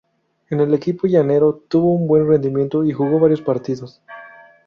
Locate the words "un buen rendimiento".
1.93-2.83